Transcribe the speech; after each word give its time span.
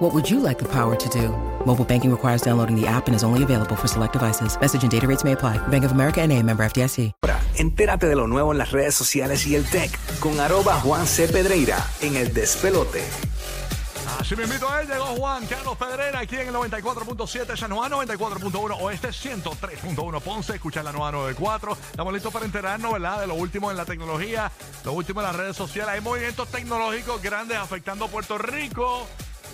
What 0.00 0.14
would 0.14 0.30
you 0.30 0.40
like 0.40 0.58
the 0.58 0.64
power 0.64 0.96
to 0.96 1.08
do? 1.10 1.28
Mobile 1.66 1.84
banking 1.84 2.10
requires 2.10 2.40
downloading 2.40 2.74
the 2.74 2.86
app 2.86 3.06
and 3.06 3.14
is 3.14 3.22
only 3.22 3.42
available 3.42 3.76
for 3.76 3.86
select 3.86 4.14
devices. 4.14 4.58
Message 4.58 4.82
and 4.82 4.90
data 4.90 5.06
rates 5.06 5.24
may 5.24 5.32
apply. 5.32 5.58
Bank 5.68 5.84
of 5.84 5.92
America 5.92 6.22
and 6.22 6.32
a 6.32 6.42
member 6.42 6.64
FDIC. 6.64 7.12
Ahora, 7.22 7.38
entérate 7.56 8.08
de 8.08 8.16
lo 8.16 8.26
nuevo 8.26 8.52
en 8.52 8.56
las 8.56 8.72
redes 8.72 8.94
sociales 8.94 9.46
y 9.46 9.56
el 9.56 9.64
tech 9.68 9.90
con 10.18 10.40
arroba 10.40 10.80
Juan 10.80 11.06
C. 11.06 11.28
Pedreira 11.28 11.86
en 12.00 12.16
el 12.16 12.32
despelote. 12.32 13.04
Así 14.18 14.34
me 14.36 14.44
invito 14.44 14.70
a 14.70 14.80
él, 14.80 14.88
llegó 14.88 15.04
Juan 15.04 15.46
Carlos 15.46 15.76
Pedrera 15.76 16.20
aquí 16.20 16.36
en 16.36 16.48
el 16.48 16.54
94.7 16.54 17.56
San 17.56 17.70
Juan, 17.70 17.92
94.1 17.92 18.76
Oeste, 18.80 19.08
103.1 19.08 20.20
Ponce, 20.22 20.54
escucha 20.54 20.82
la 20.82 20.92
nueva 20.92 21.12
94. 21.12 21.76
Estamos 21.90 22.12
listos 22.14 22.32
para 22.32 22.46
enterarnos, 22.46 22.92
¿verdad? 22.94 23.20
De 23.20 23.26
lo 23.26 23.34
último 23.34 23.70
en 23.70 23.76
la 23.76 23.84
tecnología, 23.84 24.50
lo 24.86 24.94
último 24.94 25.20
en 25.20 25.26
las 25.26 25.36
redes 25.36 25.56
sociales. 25.56 25.92
Hay 25.94 26.00
movimientos 26.00 26.48
tecnológicos 26.48 27.20
grandes 27.20 27.58
afectando 27.58 28.06
a 28.06 28.08
Puerto 28.08 28.38
Rico 28.38 29.06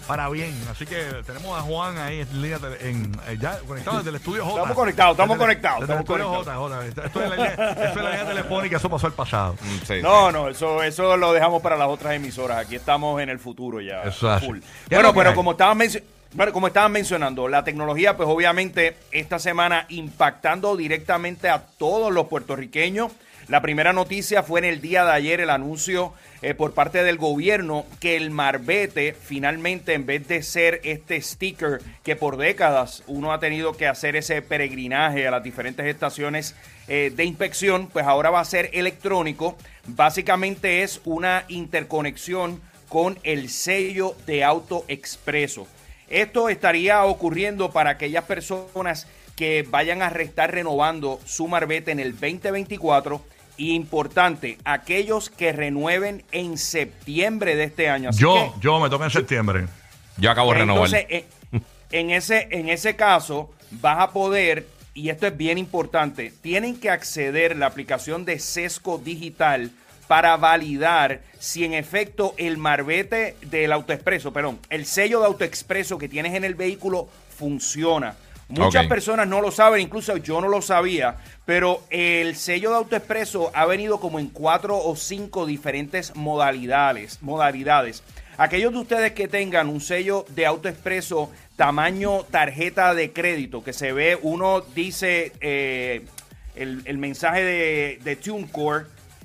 para 0.06 0.28
bien. 0.28 0.55
Así 0.70 0.87
que 0.87 0.96
tenemos 1.27 1.59
a 1.59 1.62
Juan 1.62 1.96
ahí 1.98 2.20
en 2.20 2.42
línea, 2.42 2.59
tele- 2.59 2.78
en, 2.80 3.12
eh, 3.28 3.37
ya 3.41 3.59
conectado 3.60 3.96
desde 3.98 4.10
el 4.10 4.16
estudio 4.16 4.45
J. 4.45 4.55
Estamos 4.56 4.77
conectados, 4.77 5.12
estamos 5.12 5.34
Desde 5.37 5.45
conectados, 5.46 5.80
Desde 5.80 5.92
el 5.95 6.01
estamos 6.01 6.20
estudio 6.20 6.45
J, 6.45 6.55
J. 6.56 6.87
Esto 6.87 7.02
esto 7.02 7.23
es 7.23 7.29
la 7.30 7.37
línea, 7.37 7.51
esto 7.70 7.98
es 7.98 8.05
la 8.05 8.10
línea 8.10 8.27
telefónica, 8.27 8.77
eso 8.77 8.91
pasó 8.91 9.06
el 9.06 9.12
pasado. 9.12 9.56
No, 10.02 10.30
no, 10.32 10.48
eso, 10.48 10.82
eso 10.82 11.16
lo 11.16 11.32
dejamos 11.32 11.62
para 11.62 11.77
las 11.77 11.88
otras 11.88 12.15
emisoras. 12.15 12.59
Aquí 12.59 12.77
estamos 12.77 13.21
en 13.21 13.29
el 13.30 13.38
futuro 13.38 13.80
ya. 13.80 14.02
Eso 14.02 14.29
es 14.30 14.37
así. 14.37 14.46
full. 14.46 14.59
¿Qué 14.60 14.66
es 14.66 14.90
lo 14.90 14.96
Bueno, 14.96 15.12
que 15.12 15.18
pero 15.18 15.34
como 15.34 15.51
mencio- 15.77 16.02
bueno, 16.32 16.52
como 16.52 16.66
estaban 16.66 16.93
mencionando, 16.93 17.49
la 17.49 17.65
tecnología, 17.65 18.16
pues 18.16 18.29
obviamente 18.29 18.96
esta 19.10 19.38
semana 19.38 19.87
impactando 19.88 20.77
directamente 20.77 21.49
a 21.49 21.62
todos 21.79 22.12
los 22.12 22.27
puertorriqueños. 22.27 23.10
La 23.49 23.63
primera 23.63 23.93
noticia 23.93 24.43
fue 24.43 24.59
en 24.59 24.65
el 24.65 24.80
día 24.80 25.05
de 25.05 25.13
ayer 25.13 25.41
el 25.41 25.51
anuncio 25.51 26.13
eh, 26.43 26.55
por 26.55 26.75
parte 26.75 27.05
del 27.05 27.16
gobierno 27.16 27.87
que 28.01 28.16
el 28.16 28.33
marbete 28.33 29.15
finalmente 29.15 29.95
en 29.95 30.05
vez 30.05 30.27
de 30.27 30.43
ser 30.43 30.80
este 30.83 31.21
sticker 31.23 31.80
que 32.02 32.17
por 32.17 32.39
décadas 32.39 33.05
uno 33.07 33.33
ha 33.33 33.39
tenido 33.39 33.77
que 33.77 33.87
hacer 33.87 34.17
ese 34.17 34.43
peregrinaje 34.43 35.29
a 35.29 35.30
las 35.30 35.45
diferentes 35.45 35.87
estaciones 35.87 36.57
eh, 36.89 37.13
de 37.15 37.24
inspección, 37.24 37.87
pues 37.87 38.05
ahora 38.05 38.30
va 38.30 38.41
a 38.41 38.45
ser 38.45 38.69
electrónico. 38.73 39.57
Básicamente 39.87 40.83
es 40.83 41.01
una 41.05 41.45
interconexión 41.47 42.61
con 42.89 43.17
el 43.23 43.49
sello 43.49 44.17
de 44.27 44.43
auto 44.43 44.85
expreso. 44.89 45.69
Esto 46.09 46.49
estaría 46.49 47.05
ocurriendo 47.05 47.71
para 47.71 47.91
aquellas 47.91 48.24
personas 48.24 49.07
que 49.37 49.65
vayan 49.69 50.02
a 50.02 50.09
estar 50.09 50.51
renovando 50.51 51.21
su 51.24 51.47
marbete 51.47 51.93
en 51.93 52.01
el 52.01 52.13
2024. 52.13 53.35
Y 53.57 53.73
importante, 53.74 54.59
aquellos 54.65 55.30
que 55.30 55.52
renueven 55.52 56.23
en 56.32 56.59
septiembre 56.59 57.57
de 57.57 57.65
este 57.65 57.88
año. 57.88 58.10
Así 58.10 58.21
Yo, 58.21 58.52
que- 58.54 58.60
yo 58.60 58.79
me 58.80 58.90
toca 58.90 59.04
en 59.04 59.10
septiembre. 59.10 59.66
Yo 60.18 60.30
acabo 60.30 60.52
de 60.52 60.59
renovar. 60.60 60.87
entonces, 60.87 61.07
eh, 61.09 61.24
en 61.90 62.10
ese, 62.10 62.49
en 62.51 62.68
ese 62.68 62.96
caso, 62.96 63.51
vas 63.71 63.99
a 64.00 64.10
poder, 64.12 64.66
y 64.94 65.09
esto 65.09 65.27
es 65.27 65.37
bien 65.37 65.56
importante, 65.59 66.32
tienen 66.43 66.78
que 66.78 66.91
acceder 66.91 67.53
a 67.53 67.54
la 67.56 67.66
aplicación 67.66 68.25
de 68.25 68.38
Sesco 68.38 68.99
Digital 68.99 69.71
para 70.06 70.37
validar 70.37 71.22
si 71.38 71.65
en 71.65 71.75
efecto 71.75 72.34
el 72.38 72.59
marbete 72.59 73.37
del 73.43 73.72
autoexpreso, 73.72 74.32
perdón, 74.32 74.59
el 74.71 74.87
sello 74.87 75.21
de 75.21 75.27
autoexpreso 75.27 75.99
que 75.99 76.09
tienes 76.09 76.34
en 76.34 76.44
el 76.44 76.55
vehículo 76.55 77.09
funciona. 77.37 78.15
Muchas 78.49 78.87
personas 78.87 79.27
no 79.27 79.41
lo 79.41 79.51
saben, 79.51 79.81
incluso 79.81 80.17
yo 80.19 80.41
no 80.41 80.49
lo 80.49 80.62
sabía, 80.62 81.17
pero 81.45 81.83
el 81.91 82.37
sello 82.37 82.71
de 82.71 82.77
AutoExpreso 82.77 83.51
ha 83.53 83.67
venido 83.67 83.99
como 83.99 84.21
en 84.21 84.29
cuatro 84.29 84.79
o 84.79 84.95
cinco 84.95 85.47
diferentes 85.47 86.15
modalidades. 86.15 87.23
modalidades. 87.23 88.05
Aquellos 88.39 88.73
de 88.73 88.79
ustedes 88.79 89.12
que 89.12 89.27
tengan 89.29 89.69
un 89.69 89.81
sello 89.81 90.27
de 90.29 90.47
AutoExpreso 90.47 91.31
tamaño 91.56 92.23
tarjeta 92.25 92.95
de 92.95 93.12
crédito, 93.12 93.65
que 93.65 93.73
se 93.73 93.93
ve, 93.93 94.17
uno 94.21 94.61
dice 94.61 95.33
eh, 95.41 96.05
el, 96.55 96.83
el 96.85 96.99
mensaje 96.99 97.43
de, 97.43 98.01
de 98.05 98.17
TuneCore, 98.17 98.85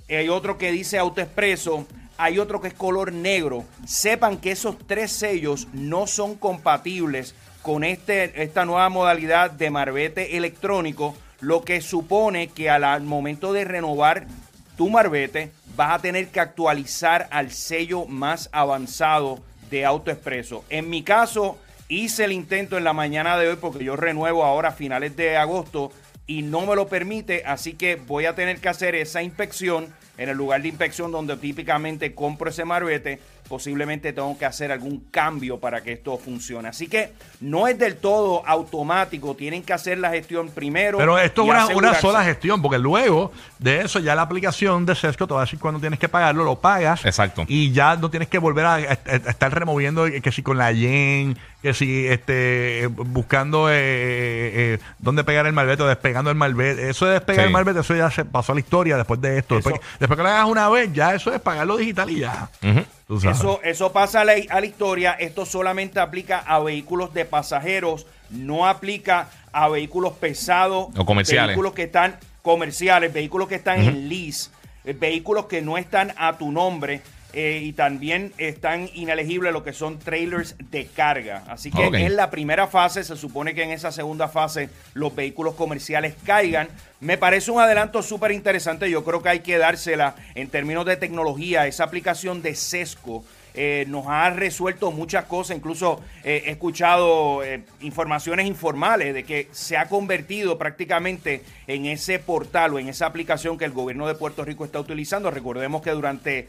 hay 0.10 0.30
otro 0.30 0.58
que 0.58 0.72
dice 0.72 0.98
AutoExpreso, 0.98 1.86
hay 2.18 2.40
otro 2.40 2.60
que 2.60 2.70
es 2.70 2.74
color 2.74 3.12
negro. 3.12 3.66
Sepan 3.86 4.38
que 4.38 4.52
esos 4.52 4.78
tres 4.88 5.12
sellos 5.12 5.68
no 5.74 6.08
son 6.08 6.36
compatibles 6.36 7.36
con 7.62 7.84
este, 7.84 8.42
esta 8.42 8.66
nueva 8.66 8.90
modalidad 8.90 9.52
de 9.52 9.70
marbete 9.70 10.38
electrónico, 10.38 11.16
lo 11.40 11.64
que 11.64 11.82
supone 11.82 12.48
que 12.48 12.70
al, 12.70 13.02
momento 13.02 13.54
de 13.54 13.66
renovar 13.66 14.28
tu 14.78 14.90
marbete 14.90 15.52
vas 15.76 15.96
a 15.96 16.02
tener 16.02 16.28
que 16.30 16.40
actualizar 16.40 17.28
al 17.32 17.52
sello 17.52 18.06
más 18.06 18.50
avanzado 18.52 19.40
de 19.70 19.86
AutoExpreso. 19.86 20.64
En 20.70 20.90
mi 20.90 21.04
caso, 21.04 21.58
hice 21.88 22.26
el 22.26 22.32
intento 22.32 22.78
en 22.78 22.84
la 22.84 22.94
mañana 22.94 23.38
de 23.38 23.50
hoy 23.50 23.58
porque 23.60 23.84
yo 23.84 23.96
renuevo 23.96 24.44
ahora 24.44 24.70
a 24.70 24.74
finales 24.74 25.16
de 25.16 25.38
agosto 25.38 25.92
y 26.28 26.44
no 26.44 26.66
me 26.66 26.76
lo 26.76 26.88
permite, 26.88 27.44
así 27.46 27.74
que 27.74 27.96
voy 27.96 28.26
a 28.26 28.36
tener 28.36 28.60
que 28.60 28.70
hacer 28.70 28.96
esa 28.96 29.22
inspección 29.22 29.94
en 30.22 30.30
el 30.30 30.38
lugar 30.38 30.62
de 30.62 30.68
inspección 30.68 31.12
donde 31.12 31.36
típicamente 31.38 32.14
compro 32.14 32.50
ese 32.50 32.64
marbete. 32.66 33.20
Posiblemente 33.50 34.14
tengo 34.14 34.38
que 34.38 34.46
hacer 34.46 34.72
algún 34.72 35.00
cambio 35.12 35.60
para 35.60 35.82
que 35.82 35.92
esto 35.94 36.18
funcione. 36.18 36.70
Así 36.70 36.88
que 36.88 37.12
no 37.42 37.68
es 37.68 37.78
del 37.78 37.98
todo 37.98 38.44
automático, 38.48 39.36
tienen 39.36 39.62
que 39.64 39.74
hacer 39.74 39.98
la 39.98 40.10
gestión 40.12 40.50
primero. 40.50 40.98
Pero 40.98 41.18
esto 41.20 41.42
es 41.54 41.76
una, 41.76 41.96
sola 41.96 42.24
gestión, 42.24 42.62
porque 42.62 42.78
luego 42.80 43.34
de 43.60 43.82
eso 43.82 44.00
ya 44.00 44.16
la 44.16 44.22
aplicación 44.22 44.86
de 44.86 44.96
Sesco 44.96 45.28
te 45.28 45.34
va 45.34 45.42
a 45.42 45.46
decir 45.46 45.60
cuando 45.60 45.82
tienes 45.82 46.00
que 46.00 46.08
pagarlo, 46.08 46.46
lo 46.46 46.60
pagas. 46.60 47.04
Exacto. 47.04 47.44
Y 47.48 47.72
ya 47.74 47.98
no 47.98 48.10
tienes 48.10 48.30
que 48.30 48.38
volver 48.38 48.66
a, 48.66 48.76
a- 48.76 48.78
a 48.80 49.16
estar 49.32 49.54
removiendo 49.54 50.06
que 50.06 50.32
si 50.32 50.42
con 50.44 50.58
la 50.58 50.72
yen, 50.72 51.38
que 51.62 51.74
si 51.76 52.08
este 52.08 52.84
eh, 52.84 52.88
buscando 52.88 53.70
eh, 53.70 53.74
eh, 53.76 54.80
dónde 55.00 55.24
pegar 55.24 55.46
el 55.46 55.54
malvete 55.54 55.84
o 55.84 55.88
despegando 55.88 56.30
el 56.32 56.36
malvete. 56.36 56.90
Eso 56.90 57.06
de 57.06 57.14
despegar 57.14 57.44
Sí. 57.44 57.48
el 57.48 57.54
malvete, 57.54 57.80
eso 57.82 57.96
ya 57.96 58.10
se 58.10 58.26
pasó 58.26 58.52
a 58.52 58.56
la 58.56 58.62
historia 58.62 58.98
después 58.98 59.22
de 59.22 59.38
esto. 59.38 59.56
Después, 59.56 59.76
que- 59.80 59.86
después 60.00 60.18
que 60.18 60.24
lo 60.24 60.30
hagas 60.30 60.46
una 60.48 60.68
vez, 60.70 60.92
ya 60.94 61.14
eso 61.14 61.34
es 61.34 61.40
pagarlo 61.40 61.78
digital 61.78 62.10
y 62.10 62.20
ya. 62.20 62.50
Eso, 63.30 63.60
eso 63.64 63.92
pasa 63.92 64.22
a 64.22 64.26
la, 64.26 64.34
a 64.50 64.60
la 64.60 64.66
historia. 64.66 65.12
Esto 65.14 65.46
solamente 65.46 66.00
aplica 66.00 66.40
a 66.40 66.60
vehículos 66.60 67.14
de 67.14 67.26
pasajeros, 67.26 68.08
no 68.30 68.66
aplica 68.68 69.30
a 69.52 69.68
vehículos 69.68 70.14
pesados, 70.14 70.88
O 70.98 71.06
comerciales. 71.06 71.50
vehículos 71.50 71.74
que 71.74 71.84
están 71.84 72.18
comerciales, 72.42 73.14
vehículos 73.14 73.48
que 73.50 73.56
están 73.56 73.82
en 73.82 74.08
lease, 74.10 74.50
eh, 74.86 74.94
vehículos 74.98 75.46
que 75.46 75.62
no 75.62 75.78
están 75.78 76.14
a 76.18 76.38
tu 76.38 76.52
nombre. 76.52 77.02
Eh, 77.34 77.62
y 77.64 77.74
también 77.74 78.34
están 78.38 78.90
inelegibles 78.94 79.54
lo 79.54 79.64
que 79.64 79.74
son 79.74 80.00
trailers 80.00 80.56
de 80.72 80.86
carga. 80.86 81.44
Así 81.48 81.72
que 81.72 81.86
Ok. 81.88 81.94
en 81.96 82.16
la 82.16 82.30
primera 82.30 82.68
fase, 82.68 83.04
se 83.04 83.16
supone 83.16 83.54
que 83.54 83.64
en 83.64 83.72
esa 83.72 83.92
segunda 83.92 84.28
fase 84.28 84.70
los 84.94 85.16
vehículos 85.16 85.56
comerciales 85.56 86.16
caigan. 86.26 86.68
Me 87.00 87.18
parece 87.18 87.52
un 87.52 87.60
adelanto 87.60 88.04
súper 88.04 88.32
interesante. 88.32 88.90
Yo 88.90 89.04
creo 89.04 89.22
que 89.24 89.30
hay 89.30 89.40
que 89.40 89.58
dársela 89.58 90.16
en 90.36 90.50
términos 90.50 90.86
de 90.86 90.98
tecnología. 90.98 91.68
Esa 91.68 91.84
aplicación 91.86 92.42
de 92.42 92.56
Sesco 92.56 93.24
eh, 93.54 93.86
nos 93.88 94.06
ha 94.08 94.30
resuelto 94.30 94.92
muchas 94.92 95.26
cosas. 95.26 95.58
Incluso 95.58 96.02
eh, 96.24 96.44
he 96.46 96.52
escuchado 96.52 97.44
eh, 97.44 97.64
informaciones 97.82 98.48
informales 98.48 99.14
de 99.14 99.24
que 99.24 99.48
se 99.52 99.78
ha 99.78 99.88
convertido 99.88 100.58
prácticamente 100.58 101.42
en 101.68 101.86
ese 101.86 102.20
portal 102.20 102.74
o 102.74 102.80
en 102.80 102.88
esa 102.88 103.06
aplicación 103.06 103.58
que 103.58 103.66
el 103.66 103.72
gobierno 103.72 104.08
de 104.08 104.16
Puerto 104.16 104.44
Rico 104.46 104.64
está 104.66 104.80
utilizando. 104.80 105.30
Recordemos 105.32 105.82
que 105.82 105.92
durante 105.92 106.48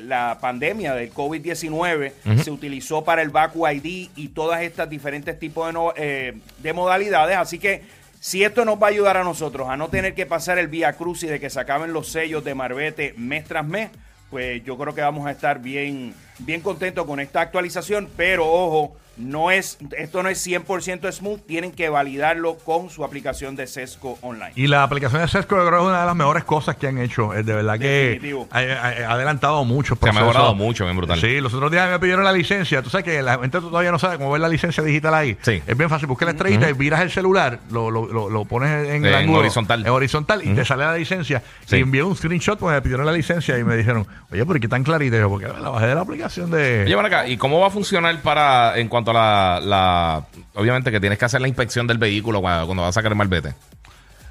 la 0.00 0.38
pandemia 0.40 0.94
del 0.94 1.12
COVID-19 1.12 2.12
se 2.42 2.50
utilizó 2.50 3.04
para 3.04 3.20
el 3.22 3.28
Vacu 3.30 3.66
ID 3.68 4.08
y 4.16 4.28
todas 4.28 4.62
estas 4.62 4.88
diferentes 4.88 5.38
tipos 5.38 5.66
de, 5.66 5.72
no- 5.72 5.92
de 5.94 6.72
modalidades. 6.72 7.36
Así 7.36 7.58
que 7.58 7.82
si 8.20 8.42
esto 8.42 8.64
nos 8.64 8.82
va 8.82 8.86
a 8.86 8.90
ayudar 8.90 9.16
a 9.18 9.24
nosotros 9.24 9.68
a 9.68 9.76
no 9.76 9.88
tener 9.88 10.14
que 10.14 10.24
pasar 10.24 10.58
el 10.58 10.68
vía 10.68 10.94
cruz 10.94 11.22
y 11.24 11.26
de 11.26 11.38
que 11.40 11.50
se 11.50 11.60
acaben 11.60 11.92
los 11.92 12.08
sellos 12.08 12.42
de 12.42 12.54
Marbete 12.54 13.12
mes 13.18 13.44
tras 13.44 13.66
mes, 13.66 13.90
pues 14.30 14.64
yo 14.64 14.76
creo 14.76 14.94
que 14.94 15.00
vamos 15.00 15.26
a 15.26 15.30
estar 15.30 15.60
bien, 15.60 16.14
bien 16.38 16.60
contento 16.60 17.06
con 17.06 17.20
esta 17.20 17.40
actualización, 17.40 18.08
pero 18.16 18.46
ojo, 18.50 18.96
no 19.16 19.50
es, 19.50 19.78
esto 19.96 20.22
no 20.22 20.28
es 20.28 20.46
100% 20.46 21.12
smooth, 21.12 21.40
tienen 21.46 21.72
que 21.72 21.88
validarlo 21.88 22.56
con 22.58 22.90
su 22.90 23.04
aplicación 23.04 23.56
de 23.56 23.66
Sesco 23.66 24.18
Online. 24.22 24.52
Y 24.56 24.66
la 24.66 24.82
aplicación 24.82 25.22
de 25.22 25.28
Sesco 25.28 25.56
yo 25.56 25.66
creo 25.66 25.78
que 25.78 25.84
es 25.84 25.88
una 25.88 26.00
de 26.00 26.06
las 26.06 26.16
mejores 26.16 26.44
cosas 26.44 26.76
que 26.76 26.86
han 26.86 26.98
hecho. 26.98 27.34
Es 27.34 27.46
de 27.46 27.54
verdad 27.54 27.78
que 27.78 28.46
ha, 28.50 29.12
adelantado 29.12 29.64
mucho. 29.64 29.96
Se 30.00 30.08
ha 30.08 30.12
mejorado 30.12 30.54
mucho, 30.54 30.84
bien 30.84 30.96
brutal. 30.96 31.20
Sí, 31.20 31.40
los 31.40 31.54
otros 31.54 31.70
días 31.70 31.90
me 31.90 31.98
pidieron 31.98 32.24
la 32.24 32.32
licencia. 32.32 32.82
Tú 32.82 32.90
sabes 32.90 33.04
que 33.04 33.22
la 33.22 33.38
gente 33.38 33.60
todavía 33.60 33.90
no 33.90 33.98
sabe 33.98 34.18
cómo 34.18 34.30
ver 34.30 34.40
la 34.40 34.48
licencia 34.48 34.82
digital 34.82 35.14
ahí. 35.14 35.36
Sí. 35.42 35.62
Es 35.66 35.76
bien 35.76 35.88
fácil. 35.88 36.06
Busca 36.06 36.24
la 36.24 36.32
estrellita 36.32 36.68
y 36.68 36.72
viras 36.72 37.00
el 37.00 37.10
celular, 37.10 37.60
lo, 37.70 37.90
lo, 37.90 38.06
lo, 38.06 38.28
lo 38.28 38.44
pones 38.44 38.88
en, 38.88 39.04
el 39.04 39.12
En 39.12 39.20
ángulo 39.20 39.40
horizontal. 39.40 39.80
En 39.80 39.88
horizontal 39.88 40.42
y 40.44 40.54
te 40.54 40.64
sale 40.64 40.84
la 40.84 40.96
licencia. 40.96 41.42
Sí. 41.66 41.76
Y 41.76 41.80
envié 41.80 42.02
un 42.02 42.16
screenshot 42.16 42.58
porque 42.58 42.74
me 42.74 42.82
pidieron 42.82 43.06
la 43.06 43.12
licencia 43.12 43.58
y 43.58 43.64
me 43.64 43.76
dijeron, 43.76 44.06
oye, 44.30 44.44
¿por 44.44 44.60
qué 44.60 44.68
tan 44.68 44.82
clarita? 44.82 45.16
Y 45.16 45.20
yo, 45.20 45.28
porque 45.28 45.48
la 45.48 45.70
bajé 45.70 45.86
de 45.86 45.94
la 45.94 46.00
aplicación 46.00 46.50
de. 46.50 46.84
Oye, 46.84 46.94
acá, 46.94 47.28
¿y 47.28 47.36
cómo 47.36 47.60
va 47.60 47.68
a 47.68 47.70
funcionar 47.70 48.20
para, 48.22 48.78
en 48.78 48.88
cuanto 48.88 49.03
a 49.10 49.14
la, 49.14 49.60
la- 49.62 50.26
obviamente 50.54 50.90
que 50.90 51.00
tienes 51.00 51.18
que 51.18 51.24
hacer 51.24 51.40
la 51.40 51.48
inspección 51.48 51.86
del 51.86 51.98
vehículo 51.98 52.40
cuando, 52.40 52.66
cuando 52.66 52.82
vas 52.82 52.90
a 52.90 52.92
sacar 53.00 53.12
el 53.12 53.16
malvete? 53.18 53.54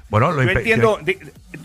bueno, 0.08 0.30
lo 0.32 0.42
Yo 0.42 0.50
entiendo, 0.50 0.98
di- 1.02 1.18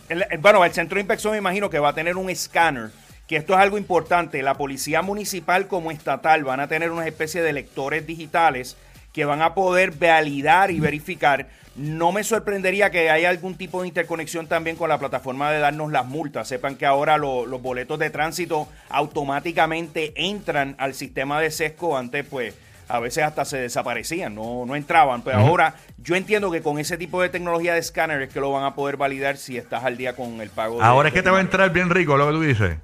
el- 0.09 0.25
el- 0.29 0.37
bueno, 0.39 0.63
el 0.65 0.71
centro 0.73 0.95
de 0.95 1.01
inspección 1.01 1.31
me 1.33 1.37
imagino 1.37 1.69
que 1.69 1.79
va 1.79 1.89
a 1.89 1.93
tener 1.93 2.15
un 2.17 2.29
escáner, 2.29 2.89
que 3.27 3.35
esto 3.35 3.53
es 3.53 3.59
algo 3.59 3.77
importante. 3.77 4.41
La 4.41 4.55
policía 4.55 5.01
municipal 5.01 5.67
como 5.67 5.91
estatal 5.91 6.43
van 6.43 6.59
a 6.59 6.67
tener 6.67 6.89
una 6.91 7.05
especie 7.07 7.41
de 7.43 7.53
lectores 7.53 8.07
digitales 8.07 8.75
que 9.13 9.25
van 9.25 9.41
a 9.41 9.53
poder 9.53 9.91
validar 9.91 10.71
y 10.71 10.79
verificar. 10.79 11.47
No 11.75 12.11
me 12.11 12.23
sorprendería 12.23 12.89
que 12.89 13.09
haya 13.09 13.29
algún 13.29 13.55
tipo 13.55 13.81
de 13.81 13.87
interconexión 13.87 14.47
también 14.47 14.75
con 14.75 14.89
la 14.89 14.97
plataforma 14.97 15.51
de 15.51 15.59
darnos 15.59 15.91
las 15.91 16.05
multas. 16.05 16.47
Sepan 16.47 16.75
que 16.75 16.85
ahora 16.85 17.17
lo- 17.17 17.45
los 17.45 17.61
boletos 17.61 17.99
de 17.99 18.09
tránsito 18.09 18.67
automáticamente 18.89 20.13
entran 20.15 20.75
al 20.77 20.93
sistema 20.93 21.39
de 21.39 21.51
sesco. 21.51 21.97
Antes, 21.97 22.25
pues, 22.29 22.53
a 22.89 22.99
veces 22.99 23.23
hasta 23.23 23.45
se 23.45 23.57
desaparecían, 23.57 24.35
no, 24.35 24.65
no 24.65 24.75
entraban. 24.75 25.21
Pero 25.21 25.37
ahora 25.37 25.75
yo 25.97 26.15
entiendo 26.15 26.49
que 26.51 26.61
con 26.61 26.79
ese 26.79 26.97
tipo 26.97 27.21
de 27.21 27.29
tecnología 27.29 27.73
de 27.73 27.79
escáner 27.79 28.21
es 28.23 28.33
que 28.33 28.39
lo 28.39 28.51
van 28.51 28.63
a 28.65 28.73
poder 28.75 28.97
validar 28.97 29.37
si 29.37 29.57
estás 29.57 29.83
al 29.83 29.95
día 29.95 30.15
con 30.15 30.41
el 30.41 30.49
pago. 30.49 30.79
de- 30.79 30.83
Ahora 30.83 31.09
es 31.09 31.13
que 31.13 31.21
te 31.21 31.29
va 31.29 31.37
a 31.37 31.41
entrar 31.41 31.69
bien 31.71 31.89
rico 31.89 32.17
lo 32.17 32.25
que 32.27 32.33
tú 32.33 32.41
dices. 32.41 32.77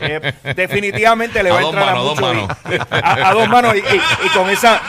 eh, 0.00 0.32
definitivamente 0.56 1.42
le 1.42 1.50
va 1.52 1.56
A 1.56 1.58
a, 1.58 1.62
dos 1.62 1.74
entrar 1.74 1.86
manos, 1.86 2.00
a 2.00 2.04
dos 2.04 2.20
mucho 2.20 2.34
manos. 2.34 2.56
y- 2.70 2.94
a, 3.24 3.28
a 3.28 3.34
dos 3.34 3.48
manos 3.48 3.74
y, 3.74 3.78
y- 3.78 4.26
y 4.26 4.28
con 4.30 4.48
esa 4.50 4.80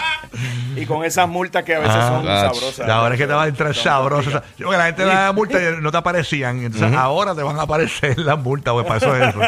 y 0.76 0.86
con 0.86 1.04
esas 1.04 1.28
multas 1.28 1.64
que 1.64 1.76
a 1.76 1.80
veces 1.80 1.96
Ah, 1.98 2.08
son 2.08 2.26
sabrosas. 2.26 2.88
Ahora 2.90 3.16
es 3.16 3.20
que 3.20 3.26
te 3.28 3.34
va 3.34 3.44
a 3.44 3.48
entrar 3.48 3.74
complicadas. 3.74 4.44
Yo 4.58 4.70
que 4.70 4.78
la 4.78 4.86
gente 4.86 5.04
le 5.06 5.14
da 5.14 5.32
multa 5.34 5.58
y 5.60 5.76
no 5.82 5.92
te 5.92 5.98
aparecían. 5.98 6.64
Entonces 6.64 6.94
ahora 6.96 7.34
te 7.36 7.42
van 7.42 7.58
a 7.60 7.64
aparecer 7.64 8.18
las 8.20 8.38
multas, 8.38 8.74
pues 8.74 8.86
para 8.86 8.98
eso 8.98 9.16
es 9.16 9.30
eso. 9.30 9.42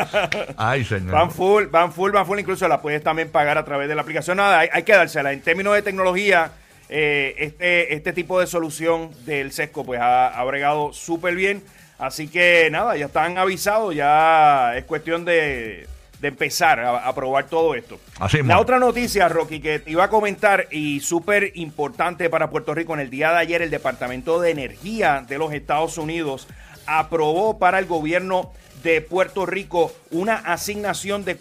Ay, 0.57 0.83
señor. 0.83 1.11
Van 1.11 1.31
full, 1.31 1.65
van 1.67 1.93
full, 1.93 2.11
van 2.11 2.25
full, 2.25 2.39
incluso 2.39 2.67
la 2.67 2.81
puedes 2.81 3.03
también 3.03 3.29
pagar 3.29 3.57
a 3.59 3.63
través 3.63 3.87
de 3.87 3.95
la 3.95 4.01
aplicación. 4.01 4.37
Nada, 4.37 4.59
hay, 4.59 4.69
hay 4.71 4.83
que 4.83 4.94
dársela. 4.94 5.33
En 5.33 5.41
términos 5.41 5.73
de 5.73 5.81
tecnología, 5.81 6.51
eh, 6.89 7.35
este, 7.38 7.94
este 7.94 8.13
tipo 8.13 8.39
de 8.39 8.47
solución 8.47 9.12
del 9.25 9.51
Sesco 9.51 9.83
pues 9.85 10.00
ha, 10.01 10.27
ha 10.27 10.44
bregado 10.44 10.94
súper 10.94 11.35
bien. 11.35 11.63
Así 11.97 12.27
que 12.27 12.68
nada, 12.71 12.97
ya 12.97 13.06
están 13.06 13.38
avisados, 13.38 13.94
ya 13.94 14.75
es 14.75 14.85
cuestión 14.85 15.23
de, 15.23 15.88
de 16.19 16.27
empezar 16.27 16.79
a, 16.79 16.97
a 17.07 17.13
probar 17.13 17.45
todo 17.45 17.75
esto. 17.75 18.00
Así 18.19 18.41
la 18.41 18.59
otra 18.59 18.79
noticia, 18.79 19.29
Rocky, 19.29 19.59
que 19.59 19.79
te 19.79 19.91
iba 19.91 20.06
a 20.06 20.09
comentar 20.09 20.68
y 20.71 21.00
súper 21.00 21.51
importante 21.56 22.27
para 22.29 22.50
Puerto 22.50 22.74
Rico, 22.74 22.95
en 22.95 23.01
el 23.01 23.12
día 23.12 23.31
de 23.31 23.38
ayer 23.38 23.62
el 23.62 23.69
Departamento 23.69 24.41
de 24.41 24.50
Energía 24.50 25.24
de 25.27 25.38
los 25.38 25.53
Estados 25.53 25.97
Unidos 26.00 26.47
aprobó 26.88 27.59
para 27.59 27.77
el 27.77 27.85
gobierno 27.85 28.51
de 28.83 29.01
Puerto 29.01 29.45
Rico 29.45 29.93
una 30.11 30.35
asignación 30.35 31.23
de 31.25 31.35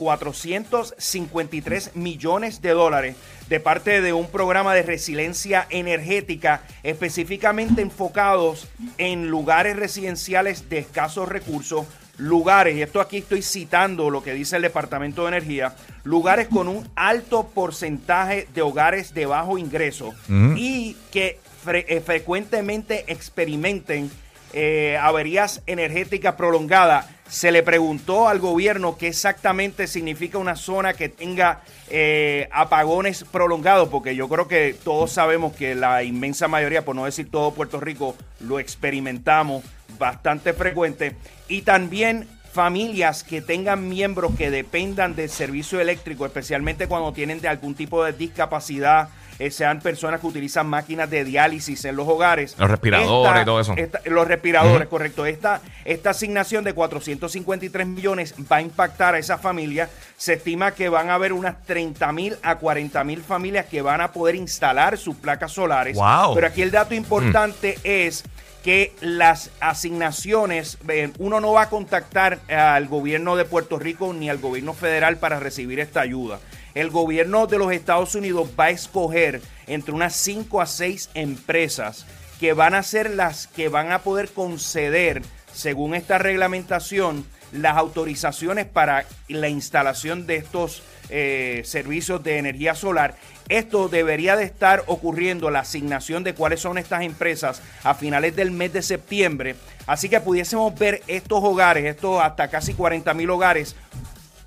453 0.99 1.97
millones 1.97 2.61
de 2.63 2.71
dólares 2.71 3.17
de 3.49 3.61
parte 3.61 4.01
de 4.01 4.13
un 4.13 4.29
programa 4.29 4.75
de 4.75 4.83
resiliencia 4.83 5.67
energética 5.71 6.63
específicamente 6.83 7.83
enfocados 7.83 8.69
en 8.99 9.29
lugares 9.29 9.77
residenciales 9.77 10.69
de 10.69 10.79
escasos 10.79 11.29
recursos, 11.29 11.87
lugares, 12.17 12.77
y 12.77 12.83
esto 12.83 13.01
aquí 13.01 13.19
estoy 13.19 13.43
citando 13.43 14.11
lo 14.11 14.23
que 14.23 14.35
dice 14.35 14.57
el 14.57 14.63
Departamento 14.63 15.23
de 15.23 15.29
Energía, 15.29 15.75
lugares 16.05 16.49
con 16.49 16.69
un 16.69 16.89
alto 16.95 17.49
porcentaje 17.49 18.47
de 18.55 18.63
hogares 18.63 19.15
de 19.15 19.27
bajo 19.27 19.59
ingreso 19.59 20.15
y 20.57 20.97
que 21.11 21.39
fre- 21.65 21.87
eh, 21.89 22.01
frecuentemente 22.01 23.05
experimenten 23.09 24.11
eh, 24.53 24.99
averías 25.01 25.63
energéticas 25.67 26.35
prolongadas. 26.35 27.07
Se 27.29 27.53
le 27.53 27.63
preguntó 27.63 28.29
al 28.29 28.41
gobierno 28.41 28.99
qué 28.99 29.09
exactamente 29.09 29.87
significa 29.87 30.39
una 30.39 30.57
zona 30.57 30.95
que 30.95 31.09
tenga 31.09 31.61
eh, 31.89 32.49
apagones 32.51 33.25
prolongados, 33.25 33.89
porque 33.89 34.17
yo 34.17 34.29
creo 34.29 34.49
que 34.49 34.75
todos 34.83 35.13
sabemos 35.13 35.55
que 35.55 35.75
la 35.75 36.03
inmensa 36.03 36.49
mayoría, 36.49 36.85
por 36.85 36.97
no 36.97 37.05
decir 37.05 37.31
todo 37.31 37.55
Puerto 37.55 37.79
Rico, 37.79 38.17
lo 38.41 38.59
experimentamos 38.59 39.63
bastante 39.99 40.53
frecuente. 40.53 41.15
Y 41.47 41.63
también 41.63 42.27
familias 42.53 43.23
que 43.23 43.41
tengan 43.41 43.89
miembros 43.89 44.33
que 44.37 44.51
dependan 44.51 45.15
del 45.15 45.31
servicio 45.31 45.81
eléctrico, 45.81 46.27
especialmente 46.27 46.89
cuando 46.89 47.13
tienen 47.13 47.41
de 47.41 47.49
algún 47.49 47.75
tipo 47.75 48.05
de 48.05 48.13
discapacidad, 48.13 49.09
eh, 49.41 49.51
sean 49.51 49.81
personas 49.81 50.21
que 50.21 50.27
utilizan 50.29 50.69
máquinas 50.69 51.11
de 51.11 51.25
diálisis 51.25 51.85
en 51.87 51.97
los 51.97 52.07
hogares. 52.07 52.55
Los 52.59 52.71
respiradores 52.71 53.43
y 53.43 53.45
todo 53.45 53.59
eso. 53.61 53.75
esta- 53.77 54.01
los 54.05 54.29
respiradores, 54.29 54.87
correcto. 54.87 55.27
Esta, 55.27 55.61
esta 55.85 56.11
asignación 56.11 56.63
de 56.63 56.73
453 56.75 57.87
millones 57.87 58.35
va 58.53 58.57
a 58.57 58.63
impactar 58.63 59.15
a 59.15 59.19
esa 59.19 59.39
familia. 59.39 59.89
Se 60.17 60.35
estima 60.35 60.73
que 60.73 60.89
van 60.89 61.11
a 61.11 61.15
haber 61.15 61.33
unas 61.33 61.65
30 61.65 62.13
mil 62.13 62.37
a 62.43 62.57
40 62.57 63.03
mil 63.03 63.23
familias 63.23 63.67
que 63.67 63.83
van 63.83 64.01
a 64.01 64.13
poder 64.13 64.35
instalar 64.35 64.97
sus 64.99 65.17
placas 65.17 65.53
solares. 65.53 65.97
Wow. 65.97 66.35
Pero 66.35 66.47
aquí 66.47 66.63
el 66.63 66.71
dato 66.71 66.95
importante 66.95 67.79
es 67.83 68.23
que 68.63 68.93
las 69.01 69.51
asignaciones, 69.61 70.77
eh, 70.89 71.11
uno 71.19 71.41
no 71.41 71.53
va 71.53 71.63
a 71.63 71.69
contactar 71.71 72.41
al 72.51 72.89
gobierno 72.89 73.37
de 73.37 73.45
Puerto 73.47 73.79
Rico 73.79 74.13
ni 74.13 74.29
al 74.29 74.39
gobierno 74.39 74.75
federal 74.75 75.17
para 75.17 75.41
recibir 75.41 75.81
esta 75.81 76.01
ayuda. 76.03 76.39
El 76.75 76.91
gobierno 76.91 77.47
de 77.47 77.59
los 77.59 77.73
Estados 77.73 78.15
Unidos 78.15 78.49
va 78.59 78.67
a 78.67 78.71
escoger 78.71 79.41
entre 79.67 79.93
unas 79.93 80.15
5 80.17 80.61
a 80.61 80.67
6 80.67 81.11
empresas 81.15 82.07
que 82.39 82.53
van 82.53 82.75
a 82.75 82.83
ser 82.83 83.11
las 83.11 83.47
que 83.49 83.69
van 83.69 83.93
a 83.93 84.01
poder 84.01 84.31
conceder, 84.31 85.23
según 85.53 85.95
esta 85.95 86.19
reglamentación, 86.19 87.27
las 87.53 87.77
autorizaciones 87.77 88.67
para 88.67 89.05
la 89.29 89.49
instalación 89.49 90.27
de 90.27 90.37
estos 90.37 90.83
eh, 91.11 91.63
servicios 91.65 92.23
de 92.23 92.39
energía 92.39 92.75
solar. 92.75 93.17
Esto 93.49 93.89
debería 93.89 94.37
de 94.37 94.45
estar 94.45 94.85
ocurriendo, 94.87 95.51
la 95.51 95.61
asignación 95.61 96.23
de 96.23 96.35
cuáles 96.35 96.61
son 96.61 96.79
estas 96.79 97.03
empresas 97.03 97.61
a 97.83 97.95
finales 97.95 98.37
del 98.37 98.53
mes 98.53 98.73
de 98.73 98.83
septiembre. 98.83 99.57
Así 99.87 100.09
que 100.09 100.21
pudiésemos 100.21 100.73
ver 100.79 101.03
estos 101.09 101.43
hogares, 101.43 101.85
estos 101.85 102.23
hasta 102.23 102.49
casi 102.49 102.75
40 102.75 103.13
mil 103.15 103.31
hogares, 103.31 103.75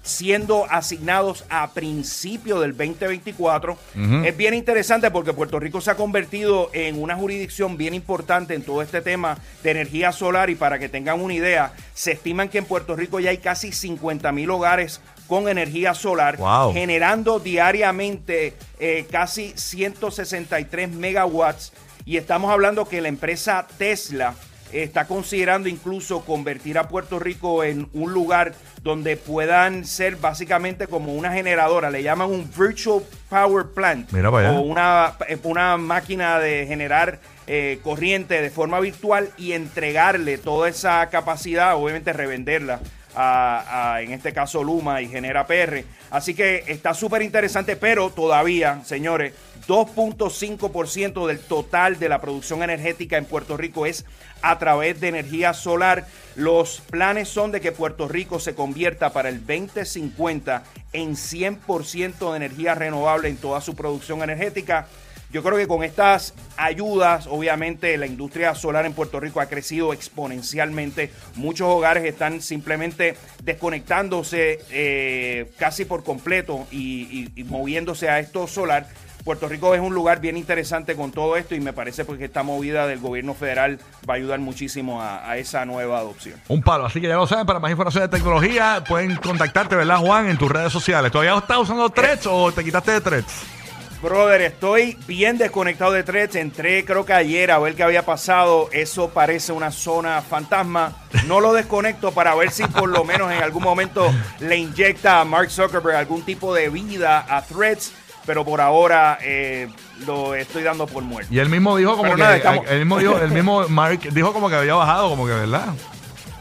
siendo 0.04 0.66
asignados 0.70 1.46
a 1.50 1.72
principio 1.72 2.60
del 2.60 2.76
2024. 2.78 3.78
Es 4.26 4.36
bien 4.38 4.54
interesante 4.54 5.10
porque 5.10 5.34
Puerto 5.34 5.60
Rico 5.60 5.82
se 5.82 5.92
ha 5.92 5.96
convertido 5.96 6.70
en 6.74 7.02
una 7.02 7.16
jurisdicción 7.16 7.78
bien 7.78 7.94
importante 7.94 8.54
en 8.54 8.64
todo 8.64 8.82
este 8.82 9.02
tema 9.02 9.38
de 9.64 9.72
energía 9.72 10.12
solar 10.12 10.50
y 10.50 10.56
para 10.56 10.78
que 10.78 10.90
tengan 10.90 11.22
una 11.22 11.34
idea, 11.34 11.74
se 11.94 12.12
estiman 12.12 12.50
que 12.50 12.58
en 12.60 12.66
Puerto 12.66 12.96
Rico 12.96 13.20
ya 13.20 13.30
hay 13.30 13.38
casi 13.38 13.72
50 13.72 14.32
mil 14.34 14.50
hogares 14.52 15.00
con 15.28 15.48
energía 15.48 15.94
solar, 15.94 16.36
Wow. 16.38 16.74
generando 16.74 17.40
diariamente 17.40 18.54
eh, 18.80 19.08
casi 19.10 19.54
163 19.56 20.90
megawatts. 20.92 21.72
Y 22.06 22.18
estamos 22.18 22.52
hablando 22.52 22.86
que 22.86 23.00
la 23.02 23.08
empresa 23.08 23.66
Tesla 23.78 24.36
está 24.74 25.06
considerando 25.06 25.70
incluso 25.70 26.22
convertir 26.26 26.78
a 26.78 26.88
Puerto 26.88 27.20
Rico 27.20 27.64
en 27.64 27.88
un 27.94 28.14
lugar 28.14 28.54
donde 28.82 29.18
puedan 29.18 29.86
ser 29.86 30.16
básicamente 30.16 30.88
como 30.88 31.14
una 31.14 31.32
generadora, 31.32 31.90
le 31.90 32.04
llaman 32.04 32.30
un 32.30 32.50
virtual 32.58 33.04
power 33.30 33.68
plant 33.74 34.12
Mira 34.12 34.30
o 34.30 34.62
una, 34.62 35.14
una 35.44 35.78
máquina 35.78 36.40
de 36.40 36.66
generar 36.68 37.20
eh, 37.48 37.80
corriente 37.84 38.42
de 38.42 38.50
forma 38.50 38.80
virtual 38.80 39.30
y 39.38 39.52
entregarle 39.54 40.38
toda 40.38 40.70
esa 40.70 41.10
capacidad, 41.10 41.76
obviamente 41.76 42.14
revenderla 42.14 42.80
en 43.16 44.12
este 44.12 44.34
caso 44.34 44.64
Luma 44.64 45.02
y 45.02 45.08
Genera 45.08 45.46
PR. 45.46 45.84
Así 46.10 46.34
que 46.34 46.64
está 46.68 46.94
súper 46.94 47.22
interesante, 47.22 47.76
pero 47.76 48.10
todavía, 48.10 48.82
señores, 48.84 49.34
2.5% 49.68 51.28
del 51.28 51.40
total 51.40 52.00
de 52.00 52.10
la 52.10 52.20
producción 52.20 52.64
energética 52.64 53.18
en 53.18 53.26
Puerto 53.26 53.56
Rico 53.58 53.86
es 53.86 54.06
a 54.42 54.60
través 54.60 55.00
de 55.00 55.08
energía 55.08 55.54
solar. 55.54 56.06
Los 56.36 56.82
planes 56.82 57.30
son 57.30 57.52
de 57.52 57.62
que 57.62 57.72
Puerto 57.72 58.08
Rico 58.08 58.40
se 58.40 58.56
convierta 58.56 59.14
para 59.14 59.30
el 59.30 59.40
2050 59.46 60.64
en 60.92 61.16
100% 61.16 62.32
de 62.32 62.36
energía 62.36 62.76
renovable 62.76 63.30
en 63.30 63.38
toda 63.38 63.62
su 63.62 63.76
producción 63.76 64.22
energética. 64.22 64.88
Yo 65.34 65.42
creo 65.42 65.58
que 65.58 65.68
con 65.68 65.84
estas 65.84 66.36
ayudas, 66.58 67.26
obviamente 67.26 67.98
la 67.98 68.06
industria 68.06 68.54
solar 68.54 68.86
en 68.86 68.94
Puerto 68.94 69.20
Rico 69.20 69.42
ha 69.42 69.48
crecido 69.48 69.92
exponencialmente. 69.92 71.12
Muchos 71.34 71.68
hogares 71.68 72.06
están 72.06 72.40
simplemente 72.40 73.18
desconectándose 73.42 74.60
eh, 74.70 75.52
casi 75.58 75.86
por 75.86 76.04
completo 76.04 76.68
y, 76.72 77.32
moviéndose 77.48 78.10
a 78.10 78.20
esto 78.20 78.46
solar. 78.46 78.88
Puerto 79.24 79.50
Rico 79.50 79.74
es 79.74 79.82
un 79.82 79.96
lugar 79.96 80.20
bien 80.20 80.38
interesante 80.38 80.96
con 80.96 81.12
todo 81.12 81.36
esto 81.36 81.56
y 81.56 81.60
me 81.60 81.74
parece 81.74 82.06
pues, 82.06 82.20
que 82.20 82.26
esta 82.26 82.44
movida 82.44 82.86
del 82.86 83.00
gobierno 83.00 83.34
federal 83.34 83.80
va 84.08 84.14
a 84.14 84.18
ayudar 84.18 84.40
muchísimo 84.40 85.02
a, 85.02 85.28
a 85.28 85.38
esa 85.38 85.66
nueva 85.66 85.98
adopción. 85.98 86.40
Un 86.48 86.62
palo. 86.62 86.86
Así 86.86 87.02
que 87.02 87.08
ya 87.08 87.16
lo 87.16 87.26
saben, 87.26 87.48
para 87.48 87.60
más 87.60 87.72
información 87.72 88.04
de 88.04 88.10
tecnología, 88.10 88.84
pueden 88.88 89.16
contactarte, 89.16 89.76
¿verdad, 89.76 89.98
Juan? 89.98 90.30
En 90.30 90.38
tus 90.38 90.52
redes 90.52 90.72
sociales. 90.72 91.12
¿Todavía 91.12 91.36
estás 91.36 91.58
usando 91.58 91.90
Threads 91.90 92.28
o 92.28 92.52
te 92.52 92.64
quitaste 92.64 92.92
de 92.92 93.02
Threads? 93.02 93.63
Brother, 94.04 94.42
estoy 94.42 94.98
bien 95.08 95.38
desconectado 95.38 95.94
de 95.94 96.04
Threads. 96.04 96.36
Entré 96.36 96.84
creo 96.84 97.06
que 97.06 97.14
ayer 97.14 97.50
a 97.52 97.58
ver 97.60 97.74
qué 97.74 97.84
había 97.84 98.04
pasado. 98.06 98.68
Eso 98.74 99.10
parece 99.10 99.54
una 99.54 99.72
zona 99.72 100.22
fantasma. 100.22 100.92
No 101.26 101.40
lo 101.40 101.54
desconecto 101.54 102.12
para 102.12 102.36
ver 102.36 102.52
si 102.52 102.66
por 102.66 102.90
lo 102.90 103.06
menos 103.06 103.32
en 103.32 103.42
algún 103.42 103.64
momento 103.64 104.14
le 104.42 104.58
inyecta 104.58 105.22
a 105.22 105.26
Mark 105.26 105.50
Zuckerberg 105.50 105.96
algún 105.96 106.22
tipo 106.24 106.54
de 106.54 106.68
vida 106.70 107.26
a 107.30 107.42
Threads. 107.44 107.94
Pero 108.26 108.44
por 108.46 108.60
ahora 108.62 109.18
eh, 109.22 109.70
lo 110.06 110.36
estoy 110.36 110.64
dando 110.64 110.86
por 110.86 111.04
muerto. 111.04 111.34
Y 111.34 111.40
él 111.40 111.50
mismo 111.50 111.76
dijo 111.78 111.92
como 111.92 112.04
Pero 112.04 112.16
que. 112.16 112.22
nada, 112.24 112.36
estamos- 112.38 112.70
mismo 112.72 112.98
dijo, 113.00 113.18
el 113.20 113.32
mismo 113.32 113.66
Mark 113.70 114.00
dijo 114.12 114.34
como 114.34 114.50
que 114.50 114.56
había 114.56 114.76
bajado, 114.76 115.10
como 115.10 115.26
que, 115.26 115.32
¿verdad? 115.34 115.68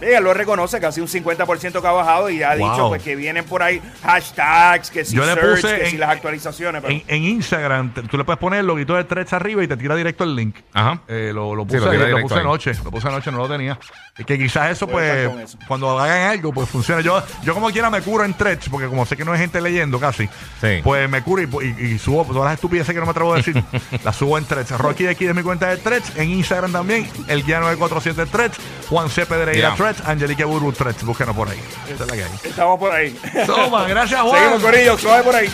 Ella 0.03 0.21
lo 0.21 0.35
reconoce, 0.35 0.81
casi 0.81 1.01
un 1.01 1.09
50% 1.09 1.81
que 1.81 1.87
ha 1.87 1.93
bajado 1.93 2.31
y 2.31 2.43
ha 2.43 2.55
Wow. 2.57 2.71
dicho 2.71 2.89
pues, 2.89 3.03
que 3.03 3.17
vienen 3.17 3.45
por 3.45 3.63
ahí 3.63 3.81
hashtags, 4.03 4.91
que 4.91 5.05
si 5.05 5.17
Yo 5.17 5.25
le 5.25 5.35
search, 5.35 5.61
puse 5.63 5.77
que 5.77 5.85
en- 5.85 5.91
si 5.91 5.97
las 5.97 6.11
actualizaciones. 6.11 6.83
pero- 6.83 6.93
En, 6.95 7.03
en 7.09 7.23
Instagram, 7.25 7.93
tú 8.11 8.17
le 8.19 8.25
puedes 8.25 8.39
poner 8.39 8.61
el 8.61 8.67
loguito 8.67 8.95
de 8.95 9.05
Threads 9.05 9.33
arriba 9.33 9.63
y 9.65 9.69
te 9.69 9.77
tira 9.77 9.95
directo 9.97 10.25
el 10.25 10.35
link. 10.37 10.57
Ajá. 10.73 11.01
Eh, 11.09 11.31
lo, 11.35 11.55
lo 11.55 11.63
Sí, 11.63 11.69
puse, 11.69 11.79
lo 11.81 11.91
tira 11.91 11.99
lo 12.03 12.07
directo 12.09 12.29
puse 12.29 12.41
anoche, 12.41 12.73
lo 12.85 12.91
puse 12.91 13.09
anoche, 13.09 13.31
no 13.33 13.39
lo 13.39 13.49
tenía. 13.49 13.79
Y 14.19 14.25
que 14.25 14.39
quizás 14.39 14.71
eso, 14.71 14.87
pues, 14.87 15.31
eso. 15.41 15.59
cuando 15.67 15.99
hagan 15.99 16.31
algo, 16.31 16.53
pues 16.53 16.69
funciona. 16.69 17.01
Yo, 17.01 17.23
yo 17.43 17.55
como 17.55 17.71
quiera 17.71 17.89
me 17.91 18.03
curo 18.03 18.25
en 18.25 18.35
Threads, 18.35 18.69
porque 18.69 18.87
como 18.87 19.07
sé 19.07 19.17
que 19.17 19.25
no 19.25 19.33
hay 19.33 19.39
gente 19.39 19.61
leyendo 19.61 19.99
casi, 19.99 20.29
Sí. 20.61 20.81
pues 20.83 21.09
me 21.09 21.23
curo 21.23 21.43
y, 21.43 21.67
y- 21.81 21.85
y 21.95 21.99
subo 21.99 22.25
todas 22.25 22.45
las 22.45 22.55
estupideces 22.55 22.93
que 22.93 23.01
no 23.01 23.07
me 23.07 23.11
atrevo 23.13 23.33
a 23.33 23.37
decir, 23.39 23.55
las 24.05 24.17
subo 24.17 24.37
en 24.39 24.45
Threads. 24.45 24.71
Rocky 24.79 25.05
de 25.05 25.11
aquí 25.11 25.25
de 25.27 25.35
mi 25.35 25.43
cuenta 25.43 25.69
de 25.69 25.79
Threads, 25.79 26.13
en 26.17 26.31
Instagram 26.31 26.73
también, 26.73 27.09
el 27.29 27.43
guía 27.45 27.61
947 27.61 28.27
Threads, 28.31 28.57
Juan 28.89 29.09
C. 29.09 29.25
Pedreira 29.27 29.53
Yeah. 29.71 29.75
Threads, 29.77 29.92
Angelique 30.05 30.45
Buru 30.45 30.73
Threads, 30.73 31.05
búsquenos 31.05 31.35
por 31.37 31.49
ahí. 31.49 31.61
Esa 31.89 32.05
es 32.05 32.11
la 32.11 32.17
que 32.17 32.25
hay. 32.25 32.31
Estamos 32.43 32.79
por 32.79 32.93
ahí. 32.93 33.17
Toma, 33.47 33.87
gracias 33.87 34.21
Juan. 34.23 34.39
Seguimos, 34.41 34.63
Corillo, 34.63 34.99
suave 34.99 35.23
por 35.23 35.35
ahí. 35.37 35.49